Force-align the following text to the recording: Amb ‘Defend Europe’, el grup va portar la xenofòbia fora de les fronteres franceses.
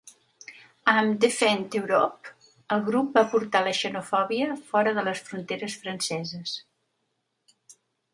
Amb 0.91 1.17
‘Defend 1.25 1.75
Europe’, 1.79 2.31
el 2.75 2.81
grup 2.87 3.11
va 3.19 3.23
portar 3.33 3.61
la 3.67 3.73
xenofòbia 3.81 4.47
fora 4.71 4.95
de 4.99 5.05
les 5.09 5.21
fronteres 5.29 5.77
franceses. 5.85 6.55